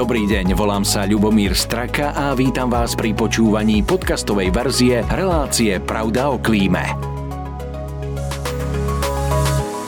[0.00, 6.32] Dobrý deň, volám sa Ľubomír Straka a vítam vás pri počúvaní podcastovej verzie relácie Pravda
[6.32, 6.80] o klíme.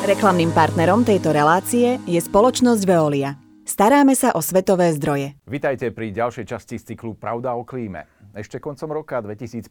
[0.05, 3.41] Reklamným partnerom tejto relácie je spoločnosť Veolia.
[3.65, 5.33] Staráme sa o svetové zdroje.
[5.49, 8.05] Vitajte pri ďalšej časti z cyklu Pravda o klíme.
[8.37, 9.65] Ešte koncom roka 2015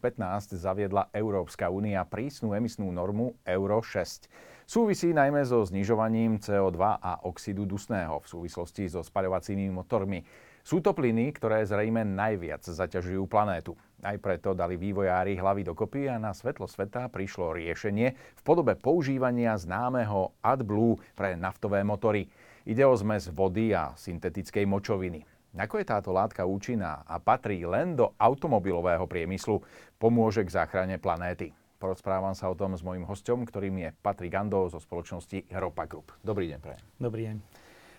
[0.58, 4.26] zaviedla Európska únia prísnu emisnú normu Euro 6.
[4.62, 10.22] Súvisí najmä so znižovaním CO2 a oxidu dusného v súvislosti so spaľovacími motormi.
[10.62, 13.74] Sú to plyny, ktoré zrejme najviac zaťažujú planétu.
[13.98, 19.58] Aj preto dali vývojári hlavy dokopy a na svetlo sveta prišlo riešenie v podobe používania
[19.58, 22.30] známeho AdBlue pre naftové motory.
[22.62, 25.26] Ide o zmes vody a syntetickej močoviny.
[25.52, 29.60] Ako je táto látka účinná a patrí len do automobilového priemyslu,
[29.98, 31.52] pomôže k záchrane planéty.
[31.82, 36.14] Porozprávam sa o tom s mojím hostom, ktorým je Patrik Ando zo spoločnosti Ropa Group.
[36.22, 36.78] Dobrý deň, pre.
[36.94, 37.36] Dobrý deň.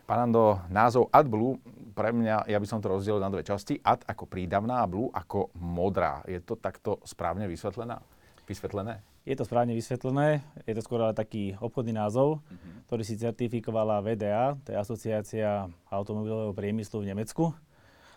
[0.07, 1.59] Pán Ando, názov AdBlue,
[1.91, 3.83] pre mňa, ja by som to rozdielil na dve časti.
[3.83, 6.23] Ad ako prídavná a Blue ako modrá.
[6.31, 7.99] Je to takto správne vysvetlená?
[8.47, 9.03] vysvetlené?
[9.27, 10.39] Je to správne vysvetlené.
[10.63, 12.87] Je to skôr ale taký obchodný názov, uh-huh.
[12.87, 17.51] ktorý si certifikovala VDA, to je Asociácia automobilového priemyslu v Nemecku.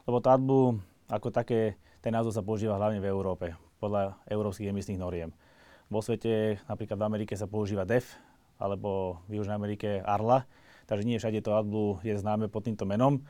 [0.06, 0.78] Lebo to AdBlue
[1.10, 5.30] ako také, ten názov sa používa hlavne v Európe, podľa európskych emisných noriem.
[5.86, 8.18] Vo svete, napríklad v Amerike sa používa DEF,
[8.58, 10.42] alebo v Južnej Amerike ARLA,
[10.90, 13.22] takže nie všade to AdBlue je známe pod týmto menom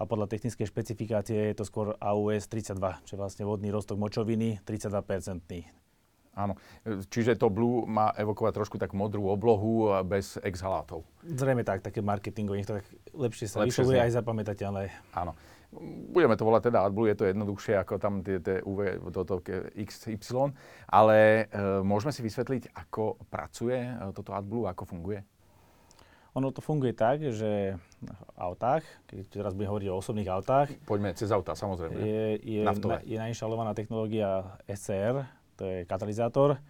[0.00, 4.64] a podľa technickej špecifikácie je to skôr AUS 32, čo je vlastne vodný roztok močoviny
[4.66, 5.68] 32-percentný.
[6.32, 6.56] Áno,
[7.12, 11.04] čiže to Blue má evokovať trošku tak modrú oblohu bez exhalátov.
[11.28, 14.88] Zrejme tak, také marketingové, nech to tak lepšie sa vyslovuje aj zapamätateľné.
[15.12, 15.36] Áno.
[16.12, 19.40] Budeme to volať teda AdBlue, je to jednoduchšie ako tam tie, tie UV, toto
[19.72, 20.52] XY,
[20.84, 25.24] ale e, môžeme si vysvetliť, ako pracuje e, toto AdBlue, ako funguje?
[26.36, 30.68] Ono to funguje tak, že v autách, keď teraz budeme hovoriť o osobných autách...
[30.84, 31.96] Poďme cez autá, samozrejme.
[32.00, 35.24] Je, je, na, je nainštalovaná technológia SCR,
[35.56, 36.60] to je katalizátor,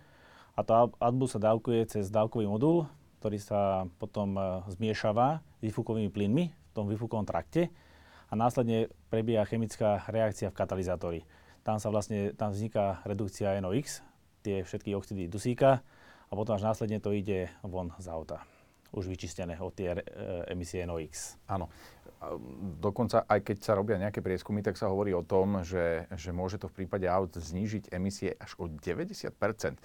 [0.55, 2.87] a to AdBlue sa dávkuje cez dávkový modul,
[3.19, 7.71] ktorý sa potom e, zmiešava s výfukovými plynmi v tom výfukovom trakte
[8.32, 11.20] a následne prebieha chemická reakcia v katalizátori.
[11.60, 14.00] Tam sa vlastne, tam vzniká redukcia NOx,
[14.41, 15.84] tie všetky oxidy dusíka
[16.26, 18.41] a potom až následne to ide von z auta.
[18.97, 20.00] Už vyčistené od tie e,
[20.48, 21.37] emisie NOx.
[21.44, 21.69] Áno.
[22.81, 26.56] Dokonca aj keď sa robia nejaké prieskumy, tak sa hovorí o tom, že, že môže
[26.56, 29.76] to v prípade aut znížiť emisie až o 90 e,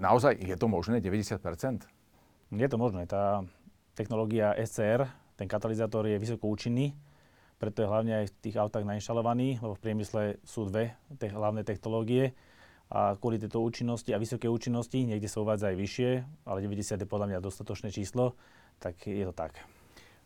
[0.00, 1.84] Naozaj je to možné, 90%
[2.56, 3.04] Je to možné.
[3.04, 3.44] Tá
[3.92, 6.96] technológia SCR, ten katalizátor je vysoko účinný
[7.64, 11.64] preto je hlavne aj v tých autách nainštalovaný, lebo v priemysle sú dve te- hlavné
[11.64, 12.36] technológie
[12.92, 16.10] a kvôli tejto účinnosti a vysokej účinnosti, niekde sa uvádza aj vyššie,
[16.44, 18.36] ale 90 je podľa mňa dostatočné číslo,
[18.76, 19.56] tak je to tak.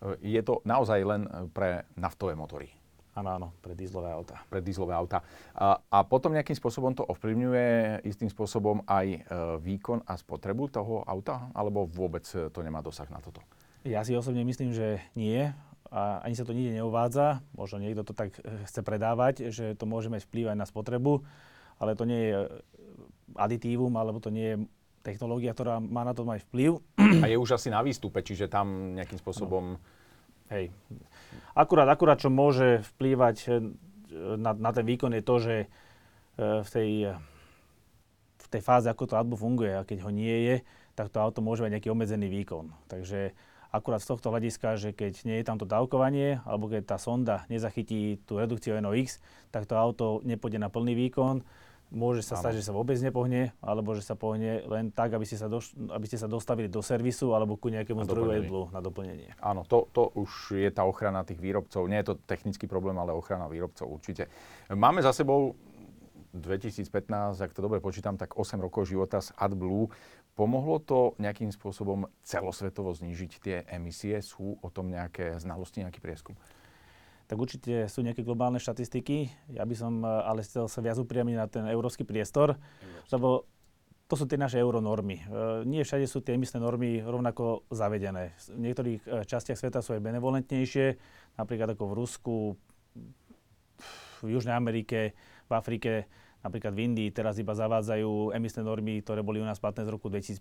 [0.02, 2.66] E, je to naozaj len e, pre naftové motory?
[3.14, 4.42] Áno, áno, pre dízlové auta.
[4.50, 5.22] Pre dízlové auta.
[5.54, 9.18] A, a potom nejakým spôsobom to ovplyvňuje istým spôsobom aj e,
[9.62, 11.54] výkon a spotrebu toho auta?
[11.54, 13.38] Alebo vôbec to nemá dosah na toto?
[13.86, 15.54] Ja si osobne myslím, že nie
[15.88, 19.88] a ani sa to nikde neuvádza, možno niekto to tak eh, chce predávať, že to
[19.88, 21.24] môže mať vplyv aj na spotrebu,
[21.80, 22.48] ale to nie je eh,
[23.36, 24.56] aditívum, alebo to nie je
[25.00, 26.84] technológia, ktorá má na to mať vplyv.
[27.24, 29.78] A je už asi na výstupe, čiže tam nejakým spôsobom...
[29.78, 29.82] No.
[30.52, 30.72] Hej.
[31.52, 33.52] Akurát, akurát, čo môže vplývať eh,
[34.36, 35.56] na, na ten výkon je to, že
[36.38, 36.90] v tej,
[38.38, 40.56] v tej fáze, ako to auto funguje a keď ho nie je,
[40.94, 42.70] tak to auto môže mať nejaký obmedzený výkon.
[42.86, 43.34] Takže
[43.68, 47.44] Akurát z tohto hľadiska, že keď nie je tam to dávkovanie, alebo keď tá sonda
[47.52, 49.20] nezachytí tú redukciu NOx,
[49.52, 51.44] tak to auto nepôjde na plný výkon,
[51.88, 55.40] môže sa stať, že sa vôbec nepohne, alebo že sa pohne len tak, aby ste
[55.40, 59.32] sa, doš- aby ste sa dostavili do servisu alebo ku nejakému zdroju AdBlue na doplnenie.
[59.40, 61.88] Áno, to, to už je tá ochrana tých výrobcov.
[61.88, 64.28] Nie je to technický problém, ale ochrana výrobcov určite.
[64.68, 65.56] Máme za sebou
[66.40, 69.90] 2015, ak to dobre počítam, tak 8 rokov života z AdBlue.
[70.38, 74.22] Pomohlo to nejakým spôsobom celosvetovo znížiť tie emisie?
[74.22, 76.38] Sú o tom nejaké znalosti, nejaký prieskum?
[77.28, 79.28] Tak určite sú nejaké globálne štatistiky.
[79.52, 83.12] Ja by som eh, ale chcel sa viac upriamiť na ten európsky priestor, Európsky.
[83.12, 83.28] lebo
[84.08, 85.16] to sú tie naše euronormy.
[85.20, 85.26] Eh,
[85.68, 88.32] nie všade sú tie emisné normy rovnako zavedené.
[88.48, 90.86] V niektorých eh, častiach sveta sú aj benevolentnejšie,
[91.36, 92.36] napríklad ako v Rusku,
[94.24, 95.12] v Južnej Amerike,
[95.46, 96.08] v Afrike
[96.38, 100.06] Napríklad v Indii teraz iba zavádzajú emisné normy, ktoré boli u nás platné z roku
[100.06, 100.38] 2015.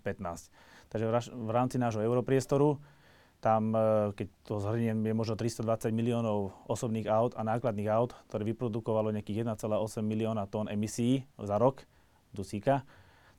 [0.94, 1.04] Takže
[1.34, 2.78] v rámci nášho europriestoru
[3.38, 8.42] tam, e, keď to zhrniem, je možno 320 miliónov osobných aut a nákladných aut, ktoré
[8.54, 11.86] vyprodukovalo nejakých 1,8 milióna tón emisí za rok
[12.34, 12.82] dusíka,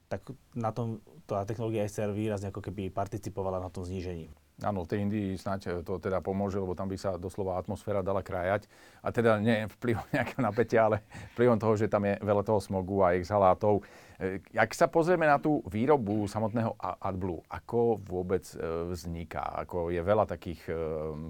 [0.08, 4.32] tak na tom tá technológia SCR výrazne ako keby participovala na tom znížení.
[4.60, 8.68] Áno, tej Indii snáď to teda pomôže, lebo tam by sa doslova atmosféra dala krajať.
[9.00, 13.00] A teda nie vplyvom nejakého napätia, ale vplyvom toho, že tam je veľa toho smogu
[13.00, 13.80] a exhalátov.
[14.20, 18.56] E, ak sa pozrieme na tú výrobu samotného AdBlue, ako vôbec e,
[18.92, 19.64] vzniká?
[19.64, 20.74] Ako je veľa takých e,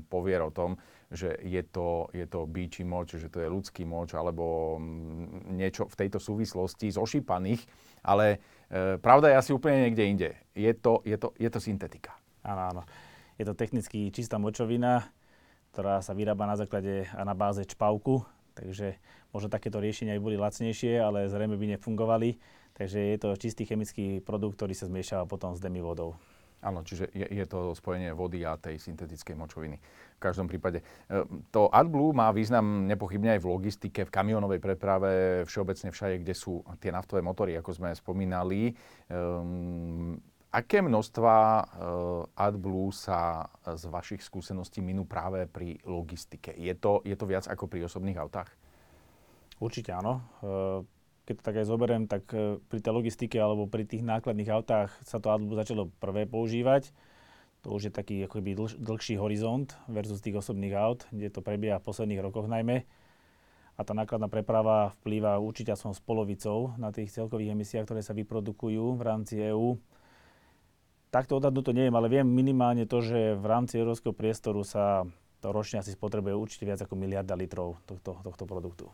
[0.09, 0.73] povier o tom,
[1.09, 4.77] že je to, je to bíči moč, že to je ľudský moč, alebo
[5.49, 7.61] niečo v tejto súvislosti zošípaných,
[8.05, 10.29] ale e, pravda je asi úplne niekde inde.
[10.53, 12.13] Je to, je to, je to syntetika.
[12.45, 12.81] Áno, áno.
[13.39, 15.07] Je to technicky čistá močovina,
[15.71, 18.99] ktorá sa vyrába na základe a na báze čpavku, takže
[19.31, 22.35] možno takéto riešenia by boli lacnejšie, ale zrejme by nefungovali.
[22.75, 26.19] Takže je to čistý chemický produkt, ktorý sa zmiešava potom s demivodou.
[26.59, 29.79] Áno, čiže je, je to spojenie vody a tej syntetickej močoviny.
[29.79, 30.83] V každom prípade.
[31.07, 31.23] E,
[31.55, 35.11] to AdBlue má význam nepochybne aj v logistike, v kamionovej preprave,
[35.47, 38.75] všeobecne všade, kde sú tie naftové motory, ako sme spomínali.
[39.07, 41.65] Um, Aké množstva uh,
[42.33, 46.49] AdBlue sa z vašich skúseností minú práve pri logistike?
[46.57, 48.49] Je to, je to viac ako pri osobných autách?
[49.61, 50.25] Určite áno.
[50.41, 50.81] Uh,
[51.29, 54.89] keď to tak aj zoberiem, tak uh, pri tej logistike alebo pri tých nákladných autách
[55.05, 56.89] sa to AdBlue začalo prvé používať.
[57.61, 61.77] To už je taký akoby dlh, dlhší horizont versus tých osobných aut, kde to prebieha
[61.77, 62.89] v posledných rokoch najmä.
[63.77, 68.17] A tá nákladná preprava vplýva určite som s polovicou na tých celkových emisiách, ktoré sa
[68.17, 69.77] vyprodukujú v rámci EÚ
[71.09, 75.05] takto odhadnúť to neviem, ale viem minimálne to, že v rámci európskeho priestoru sa
[75.39, 78.85] to ročne asi spotrebuje určite viac ako miliarda litrov tohto, tohto produktu.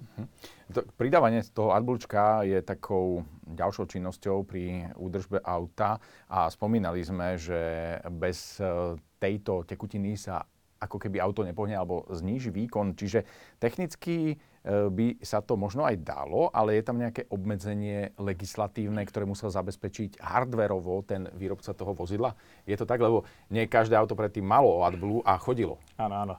[0.00, 0.26] Uh-huh.
[0.72, 7.60] To, pridávanie toho adblučka je takou ďalšou činnosťou pri údržbe auta a spomínali sme, že
[8.08, 10.40] bez e, tejto tekutiny sa
[10.80, 12.96] ako keby auto nepohne alebo zníži výkon.
[12.96, 13.28] Čiže
[13.60, 19.48] technicky by sa to možno aj dalo, ale je tam nejaké obmedzenie legislatívne, ktoré musel
[19.48, 22.36] zabezpečiť hardverovo ten výrobca toho vozidla?
[22.68, 25.80] Je to tak, lebo nie každé auto predtým malo AdBlue a chodilo.
[25.96, 26.36] Áno, áno.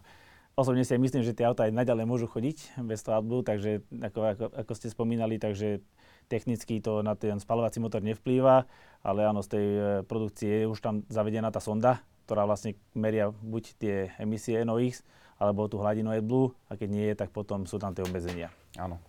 [0.54, 3.82] Osobne si aj myslím, že tie auta aj naďalej môžu chodiť bez toho AdBlue, takže
[3.90, 5.82] ako, ako, ako ste spomínali, takže
[6.30, 8.70] technicky to na ten spalovací motor nevplýva,
[9.02, 13.34] ale áno, z tej e, produkcie je už tam zavedená tá sonda, ktorá vlastne meria
[13.34, 15.02] buď tie emisie NOx,
[15.42, 18.54] alebo tú hladinu AdBlue a keď nie je, tak potom sú tam tie obmedzenia.
[18.78, 19.02] Áno.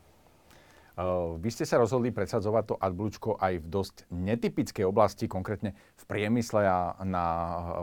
[0.92, 6.04] Uh, vy ste sa rozhodli presadzovať to AdBluečko aj v dosť netypickej oblasti, konkrétne v
[6.04, 7.26] priemysle a na,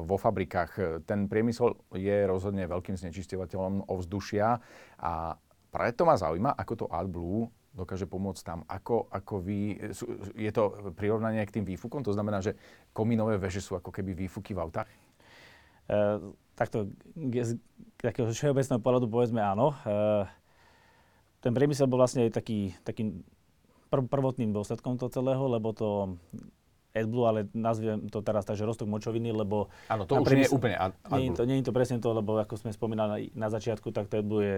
[0.06, 1.02] vo fabrikách.
[1.10, 4.62] Ten priemysel je rozhodne veľkým znečisťovateľom ovzdušia
[5.02, 5.14] a
[5.74, 8.60] preto ma zaujíma, ako to AdBlue dokáže pomôcť tam.
[8.70, 9.78] Ako, ako vy,
[10.38, 12.06] je to prirovnanie k tým výfukom?
[12.06, 12.58] To znamená, že
[12.94, 14.90] komínové veže sú ako keby výfuky v autách?
[15.90, 17.56] Uh, takto z
[18.04, 19.72] takého všeobecného pohľadu povedzme áno.
[19.88, 20.28] E,
[21.40, 23.24] ten priemysel bol vlastne taký, takým
[23.88, 26.20] prv, prvotným dôsledkom toho celého, lebo to
[26.92, 29.72] AdBlue, ale nazviem to teraz tak, že roztok močoviny, lebo...
[29.88, 31.16] Áno, to už priemysel, nie je úplne AdBlue.
[31.16, 34.20] Nie, to, nie je to presne to, lebo ako sme spomínali na, začiatku, tak to
[34.20, 34.58] AdBlue je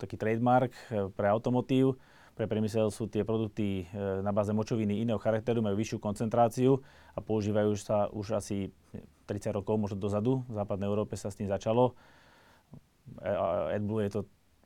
[0.00, 1.94] taký trademark e, pre automotív.
[2.38, 6.78] Pre priemysel sú tie produkty e, na báze močoviny iného charakteru, majú vyššiu koncentráciu
[7.10, 8.70] a používajú sa už asi
[9.26, 10.46] 30 rokov, možno dozadu.
[10.46, 11.98] V západnej Európe sa s tým začalo.
[13.74, 14.20] AdBlue je to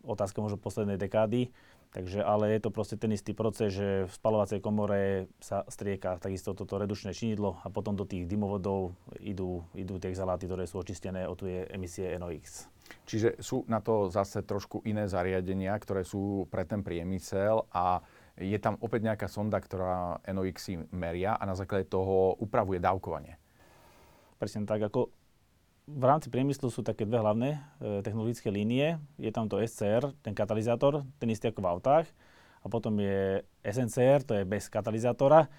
[0.04, 1.50] otázka možno poslednej dekády.
[1.92, 6.56] Takže, ale je to proste ten istý proces, že v spalovacej komore sa strieka takisto
[6.56, 11.28] toto redučné činidlo a potom do tých dymovodov idú, idú tie exhaláty, ktoré sú očistené
[11.28, 12.72] o tie emisie NOx.
[13.04, 18.00] Čiže sú na to zase trošku iné zariadenia, ktoré sú pre ten priemysel a
[18.40, 23.36] je tam opäť nejaká sonda, ktorá NOx meria a na základe toho upravuje dávkovanie.
[24.40, 25.12] Presne tak, ako
[25.86, 27.58] v rámci priemyslu sú také dve hlavné e,
[28.06, 29.02] technologické línie.
[29.18, 32.06] Je tam to SCR, ten katalizátor, ten istý ako v autách.
[32.62, 35.50] A potom je SNCR, to je bez katalizátora.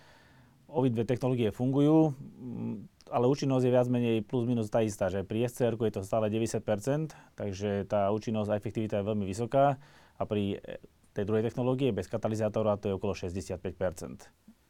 [0.71, 5.51] Obidve technológie fungujú, mm, ale účinnosť je viac menej plus minus tá istá, že pri
[5.51, 9.75] SCR je to stále 90%, takže tá účinnosť a efektivita je veľmi vysoká
[10.15, 10.79] a pri e,
[11.13, 13.59] tej druhej technológie bez katalizátora to je okolo 65%.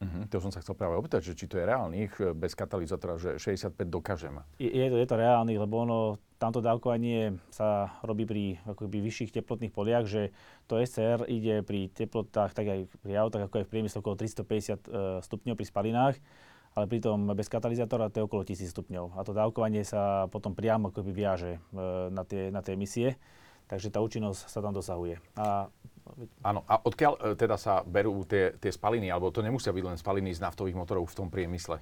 [0.03, 0.27] Uh-huh.
[0.27, 3.39] To som sa chcel práve opýtať, že či to je reálnych eh, bez katalizátora, že
[3.39, 4.35] 65 dokážem.
[4.59, 5.99] Je, je, to, je to reálnych, lebo ono,
[6.35, 10.35] tamto dávkovanie sa robí pri akoby, vyšších teplotných poliach, že
[10.67, 14.27] to SCR ide pri teplotách, tak aj pri autách, ako aj v priemysle okolo 350
[14.27, 14.77] uh, eh,
[15.23, 16.15] stupňov pri spalinách,
[16.73, 19.15] ale pritom bez katalizátora to je okolo 1000 stupňov.
[19.15, 23.15] A to dávkovanie sa potom priamo akoby viaže uh, na, tie, na tie emisie,
[23.73, 25.17] takže tá účinnosť sa tam dosahuje.
[25.33, 25.65] A
[26.43, 29.97] Áno, a odkiaľ e, teda sa berú tie, tie spaliny, alebo to nemusia byť len
[29.97, 31.79] spaliny z naftových motorov v tom priemysle?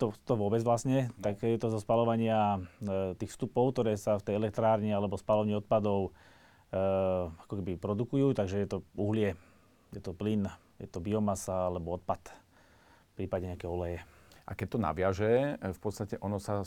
[0.00, 4.24] To, to vôbec vlastne, tak je to zo spalovania e, tých vstupov, ktoré sa v
[4.24, 6.80] tej elektrárni alebo spalovni odpadov e,
[7.46, 9.36] ako keby produkujú, takže je to uhlie,
[9.92, 10.48] je to plyn,
[10.80, 12.32] je to biomasa alebo odpad,
[13.12, 14.00] prípadne nejaké oleje.
[14.48, 15.32] A keď to naviaže,
[15.62, 16.64] v podstate ono sa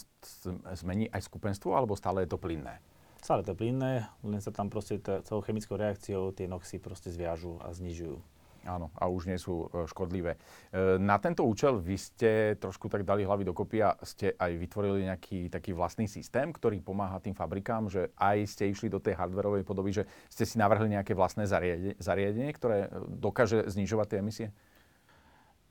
[0.78, 2.80] zmení aj skupenstvo, alebo stále je to plynné?
[3.24, 7.56] Stále to je plynné, len sa tam proste celou chemickou reakciou tie noxy proste zviažu
[7.64, 8.20] a znižujú.
[8.64, 10.40] Áno, a už nie sú e, škodlivé.
[10.72, 15.08] E, na tento účel vy ste trošku tak dali hlavy dokopy a ste aj vytvorili
[15.08, 19.68] nejaký taký vlastný systém, ktorý pomáha tým fabrikám, že aj ste išli do tej hardwareovej
[19.68, 24.48] podoby, že ste si navrhli nejaké vlastné zariadenie, zariadenie ktoré dokáže znižovať tie emisie?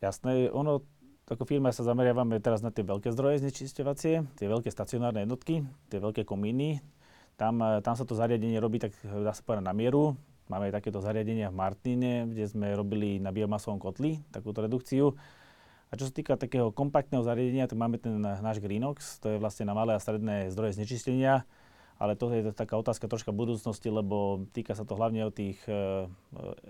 [0.04, 0.84] Jasné, ono
[1.32, 5.96] ako firma sa zameriavame teraz na tie veľké zdroje znečisťovacie, tie veľké stacionárne jednotky, tie
[5.96, 6.84] veľké komíny.
[7.42, 10.14] Tam, e, tam sa to zariadenie robí tak, dá sa povedať, na mieru.
[10.46, 15.18] Máme aj takéto zariadenia v Martine, kde sme robili na biomasovom kotli takúto redukciu.
[15.90, 19.66] A čo sa týka takého kompaktného zariadenia, tak máme ten náš Greenox, to je vlastne
[19.66, 21.44] na malé a stredné zdroje znečistenia,
[21.98, 26.06] ale to je taká otázka troška budúcnosti, lebo týka sa to hlavne o tých e,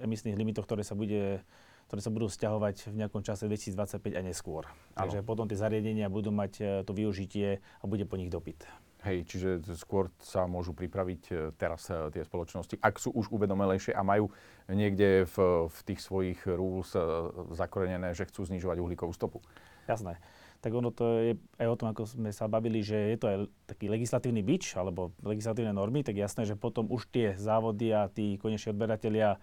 [0.03, 1.45] emisných limitoch, ktoré sa bude
[1.93, 4.65] ktoré sa budú stiahovať v nejakom čase 2025 a neskôr.
[4.97, 8.65] Takže potom tie zariadenia budú mať e, to využitie a bude po nich dopyt.
[9.03, 13.91] Hej, čiže skôr sa môžu pripraviť e, teraz e, tie spoločnosti, ak sú už uvedomelejšie
[13.91, 14.31] a majú
[14.71, 17.03] niekde v, v tých svojich rules e,
[17.51, 19.43] zakorenené, že chcú znižovať uhlíkovú stopu.
[19.91, 20.23] Jasné.
[20.63, 23.37] Tak ono to je aj o tom, ako sme sa bavili, že je to aj
[23.67, 28.39] taký legislatívny bič alebo legislatívne normy, tak jasné, že potom už tie závody a tí
[28.39, 29.43] koneční odberatelia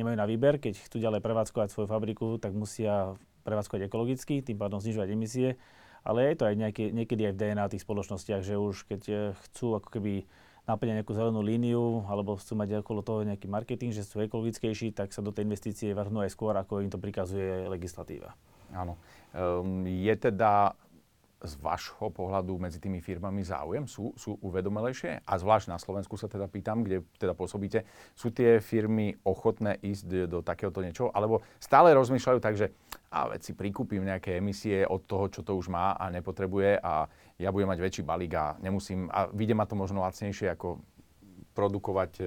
[0.00, 4.80] nemajú na výber, keď chcú ďalej prevádzkovať svoju fabriku, tak musia prevádzkovať ekologicky, tým pádom
[4.80, 5.60] znižovať emisie
[6.04, 9.18] ale je to aj nejaký, niekedy aj v DNA tých spoločnostiach, že už keď eh,
[9.48, 10.28] chcú ako keby
[10.64, 15.12] naplňať nejakú zelenú líniu alebo chcú mať okolo toho nejaký marketing, že sú ekologickejší, tak
[15.12, 18.32] sa do tej investície vrhnú aj skôr, ako im to prikazuje legislatíva.
[18.72, 18.96] Áno.
[19.36, 20.72] Um, je teda
[21.44, 23.84] z vášho pohľadu medzi tými firmami záujem?
[23.84, 25.22] Sú, sú uvedomelejšie?
[25.28, 27.84] A zvlášť na Slovensku sa teda pýtam, kde teda pôsobíte,
[28.16, 31.12] sú tie firmy ochotné ísť do, takéhoto niečoho?
[31.12, 32.72] Alebo stále rozmýšľajú tak, že
[33.14, 37.06] a veď si prikúpim nejaké emisie od toho, čo to už má a nepotrebuje a
[37.38, 40.82] ja budem mať väčší balík a nemusím, a vyjde ma to možno lacnejšie ako
[41.54, 42.24] produkovať e,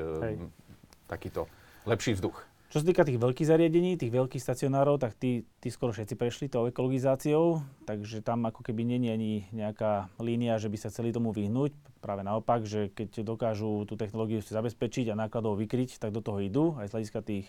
[1.11, 1.51] takýto
[1.83, 2.39] lepší vzduch.
[2.67, 6.45] Čo sa týka tých veľkých zariadení, tých veľkých stacionárov, tak tí, tí skoro všetci prešli
[6.51, 11.31] tou ekologizáciou, takže tam ako keby není ani nejaká línia, že by sa chceli tomu
[11.31, 11.71] vyhnúť.
[12.03, 16.43] Práve naopak, že keď dokážu tú technológiu si zabezpečiť a nákladov vykryť, tak do toho
[16.43, 17.45] idú, aj z hľadiska tých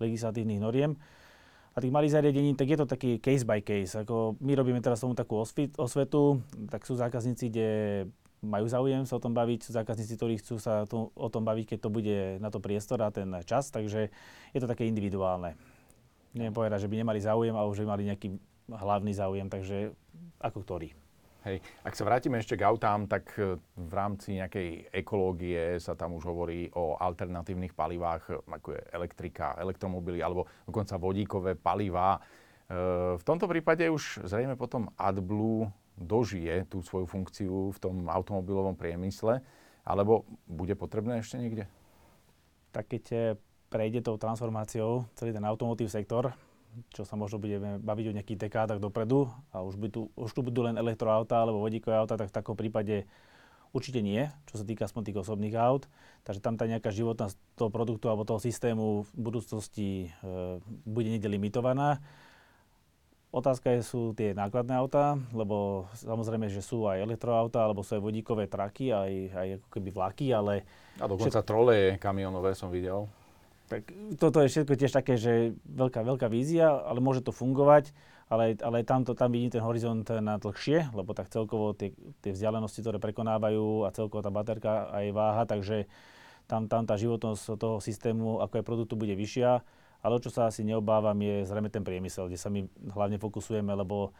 [0.00, 0.96] legislatívnych noriem.
[1.76, 3.92] A tých malých zariadení, tak je to taký case by case.
[4.00, 5.44] Ako my robíme teraz tomu takú
[5.76, 6.40] osvetu,
[6.72, 7.68] tak sú zákazníci, kde
[8.44, 11.74] majú záujem sa o tom baviť, sú zákazníci, ktorí chcú sa to, o tom baviť,
[11.74, 14.12] keď to bude na to priestor a ten čas, takže
[14.52, 15.56] je to také individuálne.
[16.36, 18.28] Neviem povedať, že by nemali záujem, ale že by mali nejaký
[18.68, 19.92] hlavný záujem, takže
[20.40, 20.88] ako ktorý.
[21.44, 26.16] Hej, ak sa vrátime ešte k autám, tak e, v rámci nejakej ekológie sa tam
[26.16, 32.16] už hovorí o alternatívnych palivách, ako je elektrika, elektromobily alebo dokonca vodíkové palivá.
[32.16, 32.20] E,
[33.20, 39.42] v tomto prípade už zrejme potom AdBlue dožije tú svoju funkciu v tom automobilovom priemysle,
[39.86, 41.64] alebo bude potrebné ešte niekde?
[42.74, 43.20] Tak keď eh,
[43.70, 46.34] prejde tou transformáciou celý ten automotív sektor,
[46.90, 50.42] čo sa možno budeme baviť o nejakých dekádach dopredu a už, by tu, už tu
[50.42, 53.06] budú len elektroauta alebo vodíkové auta, tak v takom prípade
[53.74, 55.90] určite nie, čo sa týka aspoň tých osobných aut.
[56.22, 61.30] Takže tam tá nejaká životnosť toho produktu alebo toho systému v budúcnosti e, bude niekde
[61.30, 61.98] limitovaná.
[63.34, 68.02] Otázka je, sú tie nákladné autá, lebo samozrejme, že sú aj elektroautá, alebo sú aj
[68.06, 70.62] vodíkové traky, aj, aj ako keby vlaky, ale...
[71.02, 71.50] A dokonca všet...
[71.50, 73.10] troleje kamionové som videl.
[73.66, 73.90] Tak
[74.22, 77.90] toto je všetko tiež také, že veľká, veľká vízia, ale môže to fungovať,
[78.30, 81.90] ale, ale tam, to, tam vidím ten horizont na dlhšie, lebo tak celkovo tie,
[82.22, 85.90] tie vzdialenosti, ktoré prekonávajú a celkovo tá baterka aj váha, takže
[86.46, 89.58] tam, tam tá životnosť toho systému, ako aj produktu, bude vyššia
[90.04, 94.12] ale čo sa asi neobávam je zrejme ten priemysel, kde sa my hlavne fokusujeme, lebo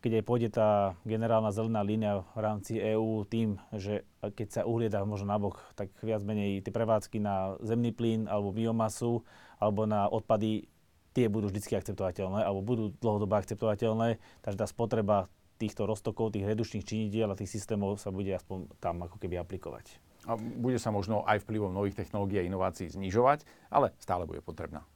[0.00, 4.88] keď aj pôjde tá generálna zelená línia v rámci EÚ tým, že keď sa uhlie
[5.04, 9.20] možno nabok, tak viac menej tie prevádzky na zemný plyn alebo biomasu
[9.60, 10.64] alebo na odpady,
[11.12, 15.28] tie budú vždy akceptovateľné alebo budú dlhodobo akceptovateľné, takže tá spotreba
[15.60, 20.00] týchto roztokov, tých redučných činidiel a tých systémov sa bude aspoň tam ako keby aplikovať.
[20.24, 24.86] A bude sa možno aj vplyvom nových technológií a inovácií znižovať, ale stále bude potrebná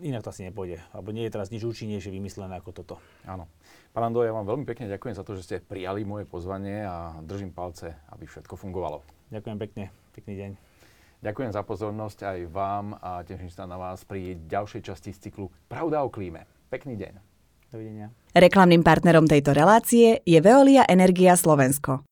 [0.00, 0.80] inak to asi nepôjde.
[0.92, 2.94] Alebo nie je teraz nič účinnejšie vymyslené ako toto.
[3.24, 3.48] Áno.
[3.96, 7.16] Pán Ando, ja vám veľmi pekne ďakujem za to, že ste prijali moje pozvanie a
[7.24, 9.02] držím palce, aby všetko fungovalo.
[9.32, 9.84] Ďakujem pekne.
[10.12, 10.50] Pekný deň.
[11.18, 15.50] Ďakujem za pozornosť aj vám a teším sa na vás pri ďalšej časti z cyklu
[15.66, 16.46] Pravda o klíme.
[16.70, 17.12] Pekný deň.
[17.68, 18.08] Dovidenia.
[18.32, 22.08] Reklamným partnerom tejto relácie je Veolia Energia Slovensko.